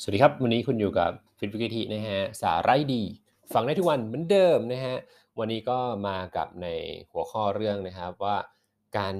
[0.00, 3.02] สวัสดีครับ วันนี้คุณอยู่กับฟิตวิกิทีนะฮะสาระดี
[3.52, 4.96] ฟังได้ทุกวันเหมือนเดิมนะฮะ
[5.38, 5.78] วันนี้ก็
[6.08, 6.66] มากับใน
[7.10, 8.36] หัวข้อเรื่องนะครับว่า
[8.98, 9.14] การ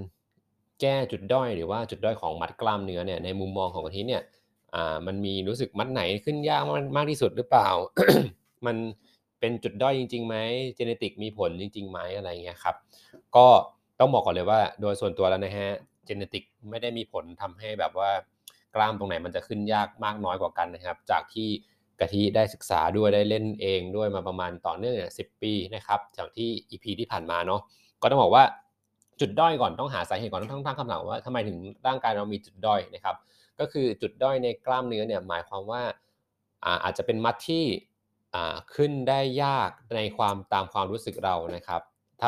[0.81, 4.23] แก้จุดด้อยหรือว่าจุดด้อยของมัดกล้ามเนื้อเนี่ยในมุมมองของกะทิเนี่ย
[4.75, 6.63] อ่ามันมีรู้สึกมัดไหนขึ้นยาก
[6.97, 7.69] มากที่สุดหรือเปล่า
[8.67, 8.77] มัน
[9.41, 10.37] เป็นจุดด้อยจริงๆไหม
[10.77, 12.77] เจเนติกมีผลจริงๆไหมอะไรเงี้ยครับ
[13.37, 13.47] ก็
[14.01, 15.69] ต้องบอกก่อนเลยว่าโดยส่วนตัวแล้วนะฮะ
[16.07, 18.11] เจเนติกไม่ได้มีผลทำให้แบบว่า
[18.75, 21.49] กล้ามตรงไหนมันจะขึ้นยากมากน้อยกว่ากันนะครับ จากที่
[22.01, 27.61] กะทิได้ศึกษาด้วยได้เล่นเองด้วยมาประมาณต่อเนื่องเนี่ยสิปีนะครับจากที่ EP ที่ผ่านมาเนาะ
[28.03, 28.45] ก็ต้องบอกว่า
[29.21, 33.17] จุดด้อยก่อนต้องหาสาเหตุก่อนต้องตั้งคำถามว่าทำไมถึงร่างกายเรามีจุดด้อยนะครับ
[33.59, 35.83] ก็คือจุดด้อยในกล้ามเนื้อเนี่ยหมายความว่า
[36.85, 37.65] อาจจะเป็นมัดที่
[38.75, 41.83] ขึ้นได้ยากในความตามความรู้สึกเรานะครับ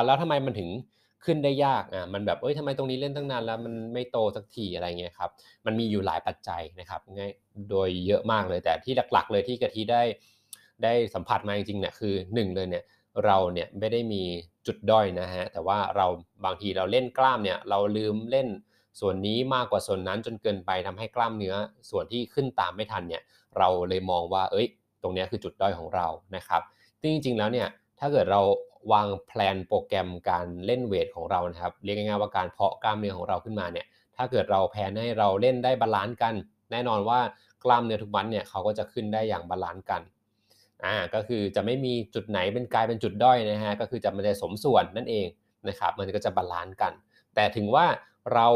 [0.06, 0.68] แล้วทำไมมันถึง
[1.24, 5.30] ขึ้นได้ยากอะมันแบบเอ้ยทำไมตรงนี้เล่นตั้งนานแล้วมันไม่โตสักทีอะไรเงี้ยครับ
[5.66, 7.32] มันมีอยู่หลายปัจจัยนะครับง่าย
[7.70, 10.02] โดยเยอะมากเลยแต่ที่หลักๆ เลยที่กะทิได้
[10.82, 12.84] ได้สัมผัสมาจริงๆเนี่ยคือ1เลยเนี่ย
[13.24, 14.22] เราเนี่ยไม่ได้มี
[14.66, 16.06] จุดด้อยนะฮะแต่ว่าเรา
[16.44, 18.48] บางทีเราเล่นกล้ามเนี่ยเราลืมเล่น
[19.00, 21.54] ส่วนนี้มากกว่าส่วนนั้นจนเกินไปทำให้กล้ามเนื้อ
[21.90, 23.22] ส่วนที่ขึ้นตามไม่ทันเนี่ย
[23.58, 24.66] เราเลยมองว่าเอ้ย
[25.02, 26.06] ตรงนี้คือจุดด้อยของเรา
[26.36, 26.62] นะครับ
[27.02, 27.68] จริงๆแล้วเนี่ย
[28.00, 28.40] ถ้าเกิดเรา
[28.92, 36.34] วางแผนโปรแกรมการเล่น weight ของเรานะครับเรียกง่ายๆว่าการเพาะกล้ามเนื้อของเราขึ้นมาเนี่ยถ้าเกิดเราแผนให้เราเล่นได้ balance กัน
[36.72, 37.20] แน่นอนว่า
[37.64, 40.02] กล้ามเนื้อทุกมัดเนี่ยเขาก็จะขึ้นได้อย่าง balance กัน
[40.84, 45.26] อ่าก็คือจะไม่มีจุดไหนเป็นกลายเป็นจุดด้อยนะฮะก็คือจะมันจะสมส่วนนั่นเอง
[45.68, 46.92] นะครับมันก็จะ balance กัน
[47.34, 47.86] แต่ถึงว่า
[48.34, 48.46] เรา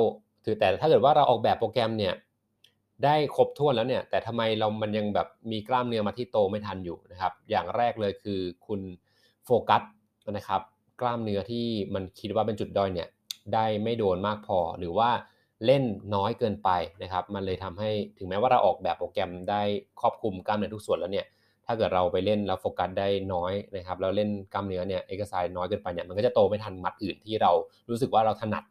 [0.44, 2.14] ถือแต่ถ้าเกิดว่าเราออกแบบโปรแกรมเนี่ย
[3.04, 8.80] ได้ครบถ้วนแล้วเนี่ยแต่ทำไมเรามันยังแบบมีกล้ามเนื้อมาที่โตไม่ทันอยู่นะครับอย่างแรกเลยคือคุณ
[9.44, 9.82] โฟกัส
[10.32, 10.60] นะครับ
[11.00, 13.08] กล้ามเนื้อที่มันคิดว่าเป็นจุดด้อยเนี่ย
[13.54, 15.10] ได้ไม่โดนมากพอ หรือว่า
[15.66, 16.70] เล่นน้อยเกินไป
[17.02, 19.62] นะครับ มันเลยทำให้ถึงแม้ว่าเราออกแบบโปรแกรมได้
[20.00, 21.26] ครอบคลุมกล้ามเนื้อทุกส่วนแล้วเนี่ย
[21.66, 27.52] ถ้าเกิดเราไปเล่นแล้วโฟกัสได้น้อยนะครับแล้วเล่นกล้ามเนื้อเนี่ยเอกสายน้อยเกินไปเนี่ยมันก็จะโตไม่ทันมัดอื่นที่เรา
[27.90, 28.64] รู้สึกว่าเราถนัด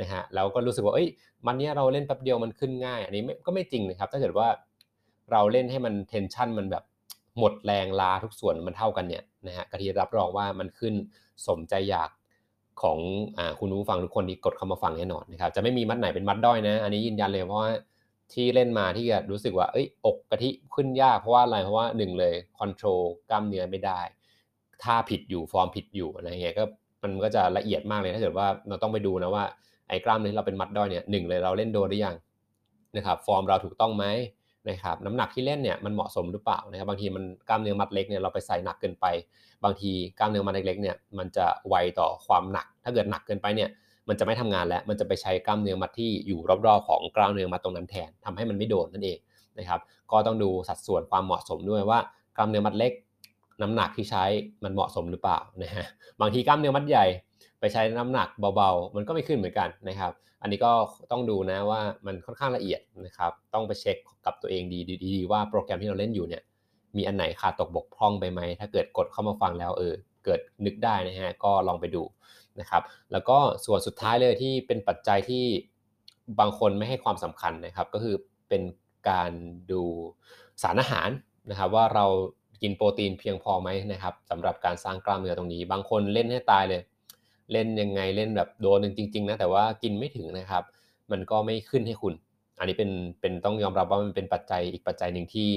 [0.00, 1.08] นะฮะแล้วก็รู้สึกว่าเอ้ย
[1.46, 4.48] มันเนี้ยเราเล่นแป๊บเดียวมันขึ้นง่าย อันนี้ก็ไม่จริงนะครับ ถ้าเกิดว่า
[5.32, 6.84] เราเล่นให้มัน tension มันแบบ
[7.38, 10.94] หมดแรงลาทุกส่วนมันเท่ากันเนี่ยนะฮะกะทิรับรองว่ามันขึ้น
[11.46, 12.10] สมใจอยาก
[12.82, 12.98] ของ
[13.38, 17.70] อคุณผู้ฟังทุกคนที่กดเข้ามาฟังแน่นอนนะครับจะไม่มีมัดไหนเป็นมัดด้อยนะ อันนี้ยืนยันเลยเพราะว่า
[18.32, 24.00] ที่เล่นมาที่จะรู้สึกว่าเอ้ยอกกะทิขึ้นยากเพราะว่าอะไรเพราะว่าหนึ่งเลย control กล้ามเนื้อไม่ได้
[24.82, 26.64] ท่าผิดอยู่ฟอร์มผิดอยู่อะไรเงี้ยก็
[27.02, 29.44] มันก็จะละเอียดมากเลยถ้าเกิดว่าเราต้องไปดูนะว่า
[29.88, 32.16] ไอ้กล้ามเนื้อเราเป็นมัดด้อยเนี่ยหนึ่งเลยเราเล่นโดนหรือยัง
[32.96, 34.04] นะครับฟอร์มเราถูกต้องไหม
[34.68, 39.06] นะครับน้ำหนักที่เล่นเนี่ยมันเหมาะสมหรือเปล่านะครับบางทีมันกล้ามเนื้อมัดเล็กเนี่ยเราไปใส่หนักเกินไป
[39.64, 43.68] บางทีกล้ามเนื้อมัดเล็กๆเนี่ยมันจะไวต่อความหนัก ถ้าเกิดหนักเกินไปเนี่ย
[44.08, 49.18] มันจะไม่ทำงานแล้วมันจะไปใช้กล้ามเนื้อมัดที่อยู่รอบๆของกล้ามเนื้อมัดตรงนั้นแทนทำให้มันไม่โดนนั่นเอง
[49.58, 49.80] นะครับ
[50.12, 51.98] ก็ต้องดูสัดส่วนความเหมาะสมด้วยว่า
[52.36, 52.92] กล้ามเนื้อมัดเล็ก
[53.62, 54.24] น้ำหนักที่ใช้
[54.64, 55.86] มันเหมาะสมหรือเปล่านะฮะ
[56.20, 57.06] บางทีกล้ามเนื้อมัดใหญ่
[57.60, 60.72] ไปใช้น้ำหนักเบาๆ มันก็ไม่ขึ้นเหมือนกันนะครับ อันนี้ก็
[61.10, 63.96] ต้องดูนะว่ามันค่อนข้างละเอียดนะครับ ต้องไปเช็ค
[64.26, 66.42] กับตัวเองดีดีว่าโปรแกรมที่เราเล่นอยู่เนี่ย
[66.96, 72.02] มีอันไหนขาดตกบกพร่องไปไหม ถ้าเกิดกดเข้ามาฟังแล้วเออ เกิดนึกได้นะฮะ ก็ลองไปดู
[72.60, 72.82] นะครับ
[73.12, 75.44] แล้วก็ส่วนสุดท้ายเลยที่เป็นปัจจัยที่
[76.40, 78.16] บางคนไม่ให้ความสำคัญนะครับ ก็คือ
[78.48, 78.62] เป็น
[79.10, 79.30] การ
[79.70, 79.82] ดู
[80.62, 81.08] สารอาหาร
[81.50, 82.06] นะครับ ว่าเรา
[82.62, 86.80] กินโปรตีนเพียงพอไหมนะครับสำหรับการสร้างกล้ามเนื้อตรงนี้ บางคนเล่นให้ตายเลย
[87.52, 90.64] เล่นยังไงเล่นแบบโดนจริง ๆ นะ แต่ว่ากินไม่ถึงนะครับ
[91.10, 92.14] มันก็ไม่ขึ้นให้คุณ
[92.58, 95.50] อันนี้เป็นเป็นต้องยอมรับว่ามันเป็นปัจจัยอีกปัจจัยหนึ่งที่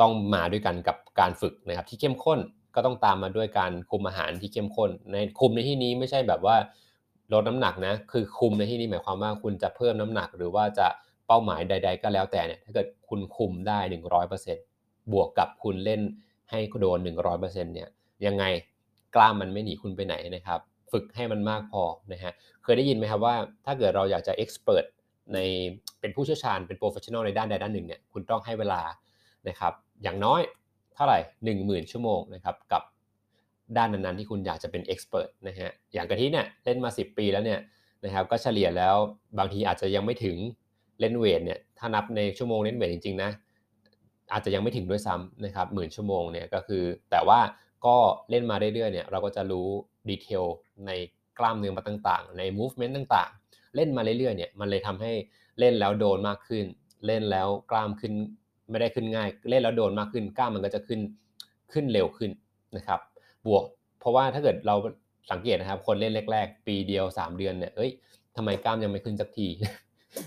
[0.00, 2.38] ต้องมาด้วยกันกับการฝึกนะครับ ที่เข้มข้น
[2.74, 6.56] ก็ต้องตามมาด้วยการคุมอาหารที่เข้มข้น ในคุมในที่นี้ไม่ใช่แบบว่า
[7.32, 10.86] ลดน้ำหนักนะ คือคุมในที่นี้หมายความว่าคุณจะเพิ่มน้ำหนัก หรือว่าจะ
[11.26, 13.78] เป้าหมายใด ๆ ก็แล้วแต่เนี่ยถ้าเกิดคุณคุมได้
[14.44, 16.00] 100%บวกกับคุณเล่น
[16.50, 17.88] ให้โดน 100%เนี่ย
[18.26, 18.44] ยังไง
[19.14, 20.60] กล้ามมันไม่หนีคุณไปไหนนะครับ
[20.92, 21.82] ฝึกให้มันมากพอ
[22.12, 22.32] นะฮะ
[22.62, 23.34] เคยได้ยินไหมครับว่า
[23.66, 24.84] ถ้าเกิดเราอยากจะ expert
[25.34, 25.38] ใน
[26.00, 28.80] เป็นผู้เชี่ยวชาญเป็น professional ในด้านใดด้านหนึ่งเนี่ยคุณต้องให้เวลา
[29.48, 29.72] นะครับ
[30.02, 30.40] อย่างน้อย
[30.94, 32.82] เท่าไหร่ 1 0,000 ชั่วโมงนะครับกับ
[33.76, 37.60] ด้านนั้นๆที่คุณอยากจะเป็นเอ็กซ์เพรสนะฮะอย่างกะทิเนี่ยเล่นมา 10 ปีแล้วเนี่ย
[38.04, 38.96] นะครับก็เฉลี่ยแล้ว
[39.38, 40.36] บางทีอาจจะยังไม่ถึง
[41.00, 43.30] เล่นเวทเนี่ยถ้านับในชั่วโมงเล่นเวทจริงๆนะ
[44.32, 47.40] อาจจะยังไม่ถึงด้วยซ้ำนะครับหมื่นชั่วโมงเนี่ยก็คือแต่ว่า
[47.86, 47.96] ก็
[48.30, 49.68] เล่นมาเรื่อยๆเนี่ยเราก็จะรู้
[50.08, 50.44] ดีเทล
[50.86, 50.90] ใน
[51.38, 55.12] กล้ามเนื้อมาต่างๆ ใน movement ต่างๆ เล่นมาเรื่อยๆเนี่ยมันเลยทำให้
[55.58, 56.64] เล่นแล้วโดนมากขึ้น
[57.06, 58.12] เล่นแล้วกล้ามขึ้น
[58.70, 61.00] ไม่ได้ขึ้นง่าย เล่นแล้วโดนมากขึ้นกล้ามมันก็จะขึ้น
[61.72, 62.30] ขึ้นเร็วขึ้น
[62.76, 63.00] นะครับ
[63.46, 63.64] บวก
[64.00, 64.76] เพราะว่าถ้าเกิดเรา
[65.30, 67.90] สังเกตนะครับ คนเล่นแรก ๆ ปีเดียว 3 เดือนเนี่ยเอ้ย
[68.36, 69.48] ทำไมกล้ามยังไม่ขึ้นสักที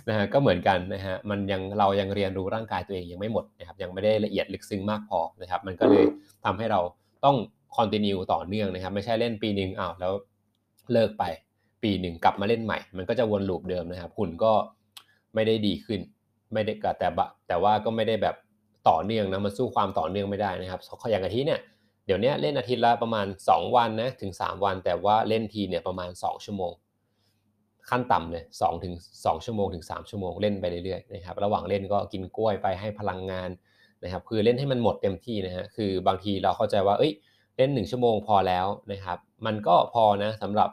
[0.10, 6.06] นะฮะก็เหมือนกันนะฮะมันยังเรายังเรียนรู้ร่างกายตัวเองยังไม่หมดนะครับยังไม่ได้ละเอียดลึกซึ้งมากพอนะครับ มันก็เลย
[6.46, 6.80] ทำให้เรา
[7.26, 7.36] ต้อง
[7.76, 10.14] คอนติเนียต่อเนื่องนะครับ ไม่ใช่เล่นปีหนึ่งอ้าวแล้ว
[10.94, 11.24] เลิกไป
[11.84, 14.54] ปีหนึ่งกลับมาเล่นใหม่ มันก็จะวนลูปเดิมนะครับหุ่นก็
[15.34, 16.00] ไม่ได้ดีขึ้น
[16.54, 17.10] ไม่ได้แต่
[17.48, 18.36] แต่ว่าก็ไม่ได้แบบ
[18.90, 20.82] ต่อเนื่องนะมันสู้ความต่อเนื่องไม่ได้นะครับ
[21.12, 21.60] อย่างอาทิตย์เนี่ย
[22.06, 26.74] เดี๋ยวนี้เล่นอาทิตย์ละประมาณ 2 วันนะถึง 3 วัน แต่ว่าเล่นทีเนี่ยประมาณ 2 ชั่วโมง
[27.90, 28.94] ขั้นต่ำเลย2ถึง
[29.26, 33.50] 2ชั่วโมงถึง 3 ชั่วโมงเล่นไปเรื่อยๆนะครับระหว่างเล่นก็กินกล้วยไปให้พลังงาน
[34.04, 37.14] นะครับคือเล่นให้มันหมดเต็มที่นะฮะคือบางทีเราเข้าใจว่าเอ้ย
[37.58, 40.70] เล่น 1 ชั่วโมงพอแล้วนะครับ มันก็พอนะสำหรับ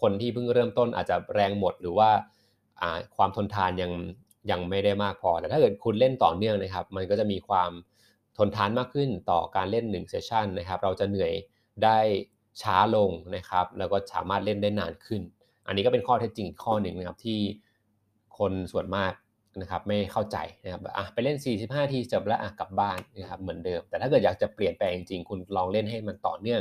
[0.00, 2.10] คนที่เพิ่งเริ่มต้นอาจจะแรงหมดหรือว่า
[3.16, 3.92] ความทนทานยัง
[4.50, 7.70] ยังไม่ได้มากพอ แต่ถ้าเกิดคุณเล่นต่อเนื่องนะครับ มันก็จะมีความ
[8.38, 11.32] ทนทานมากขึ้นต่อการเล่น1เซสชันนะครับ เราจะเหนื่อย
[11.84, 11.98] ได้
[12.62, 15.22] ช้าลงนะครับ แล้วก็สามารถเล่นได้นานขึ้น
[15.66, 17.40] อันนี้ก็เป็นข้อเท็จจริงข้อหนึ่งนะครับที่
[18.38, 19.12] คนส่วนมาก
[19.60, 26.60] นะครับไม่เข้าใจนะครับอะไปเล่น 45 ทีจบแล้วอะกลับบ้านนะครับเหมือนเดิม แต่ถ้าเกิดอยากจะเปลี่ยนแปลงจริงๆคุณลองเล่นให้มันต่อเนื่อง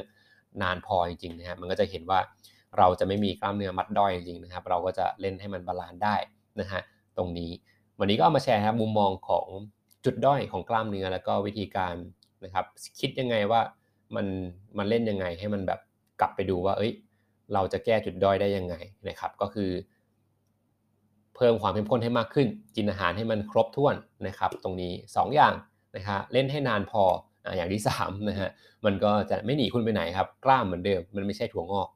[0.62, 2.20] นานพอจริงๆนะครับมันก็จะเห็นว่า
[2.78, 6.16] เราจะไม่มีกล้ามเนื้อมัดด้อยจริงๆนะครับ เราก็จะเล่นให้มัน balance ได้
[6.60, 6.82] นะฮะ
[7.18, 7.52] ตรงนี้
[8.00, 9.48] วันนี้ก็เอามาแชร์ครับมุมมองของ
[10.06, 11.96] จุดด้อยของกล้ามเนื้อแล้วก็วิธีการ
[12.46, 12.66] นะครับ
[13.00, 13.62] คิดยังไงว่า
[14.16, 14.28] มัน
[14.78, 15.80] มันเล่นยังไงให้มันแบบ
[16.22, 16.92] กลับไปดูว่า เอ้ย
[17.54, 18.76] เราจะแก้จุดด้อยได้ยังไง
[19.08, 19.72] นะครับ ก็คือ
[21.42, 23.96] เพิ่มความเข้มข้นให้มากขึ้น กินอาหารให้มันครบถ้วน
[24.28, 25.54] นะครับ ตรงนี้ 2 อย่าง
[25.96, 27.04] นะฮะเล่นให้นานพอ
[27.58, 28.50] อย่างที่3นะฮะ
[28.86, 31.88] มันก็จะไม่หนีคุณไปไหนครับ กล้ามเหมือนเดิม มันไม่ใช่ถั่วงอก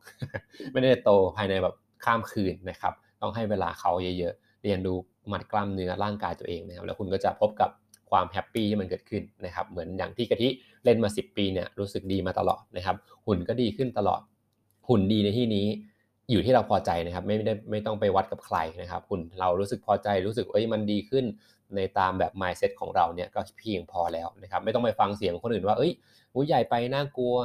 [0.72, 1.76] ไม่ได้โตภายในแบบ
[2.06, 4.98] ข้ามคืนนะครับ ต้องให้เวลาเขาเยอะๆ เรียนรู้
[5.32, 7.70] มัดกล้ามเนื้อร่างกายตัวเองนะครับ แล้วคุณก็จะพบกับ
[8.10, 10.48] ความแฮปปี้ที่มันเกิดขึ้นนะครับ เหมือนอย่างที่กะทิ
[10.86, 12.96] เล่นมา 10 ปีเนี่ยรู้สึกดีมาตลอดนะครับ
[13.28, 14.22] หุ่นก็ดีขึ้นตลอด
[14.90, 15.68] หุ่นดีในที่นี้
[16.32, 21.26] อยู่ที่เราพอใจนะครับ ไม่ได้ไม่ต้องไปวัดกับใครนะครับหุ่นเรารู้สึกพอใจรู้สึกเอ้ยมันดีขึ้น
[21.76, 25.92] ในตามแบบ mindset ของเราเนี่ยก็เพียงพอแล้วนะครับ ไม่ต้องไปฟังเสียงคนอื่นว่าเอ้ย
[26.36, 27.36] อุ้ยใหญ่ไปน่ากลัว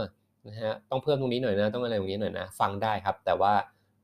[0.49, 3.53] นะฮะต้องเพิ่มตรงนี้หน่อยนะ ต้องอะไรตรงนี้หน่อยนะ ฟังได้ครับ แต่ว่า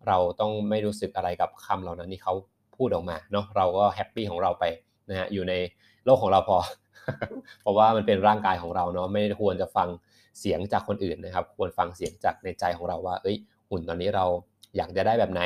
[0.07, 2.35] เราต้องไม่รู้สึกอะไรกับคำเหล่านั้นที่เขา
[2.77, 4.65] พูดออกมาเนาะเราก็แฮปปี้ของเราไป
[5.11, 5.55] นะฮะอยู่ใน
[6.05, 6.59] โลกของเราพอ
[7.63, 9.89] เพราะว่ามันเป็นร่างกายของเราเนาะไม่ควรจะฟัง
[10.41, 13.37] เสียงจากคนอื่นนะครับ ควรฟังเสียงจากในใจของเราว่า เอ้ย
[13.71, 14.25] หุ่นตอนนี้เรา
[14.77, 15.43] อยากจะได้แบบไหน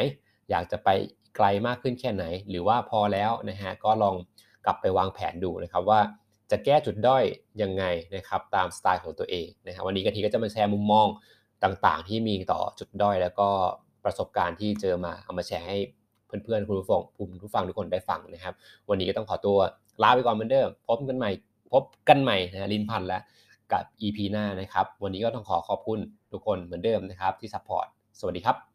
[0.51, 0.89] อยากจะไป
[1.37, 4.15] ไกลมากขึ้นแค่ไหน หรือว่าพอแล้วนะฮะก็ลอง
[4.65, 6.01] กลับไปวางแผนดูนะครับว่า
[6.51, 7.25] จะแก้จุดด้อย
[7.63, 7.85] ยังไง
[8.17, 11.07] นะครับตามสไตล์ของตัวเองนะครับวันนี้กะทิก็จะมาแชร์มุมมอง
[11.65, 13.49] ต่างๆ ที่มีต่อจุดด้อย แล้วก็
[14.05, 15.79] ประสบการณ์ที่เจอมาเอามาแชร์ให้
[16.27, 18.55] เพื่อนๆคุณผู้ฟังคุณผู้ฟังทุกคนได้ฟังนะครับ
[18.91, 19.57] วันนี้ก็ต้องขอตัว
[20.03, 21.31] ลาไปก่อนเหมือนเดิมพบกันใหม่
[21.73, 23.23] พบกันใหม่นะลินพันแล้ว
[23.73, 25.99] กับ EP หน้านะครับ วันนี้ก็ต้องขอขอบคุณ
[26.33, 27.87] ทุกคนเหมือนเดิมนะครับที่ support
[28.21, 28.70] สวัสดีครับ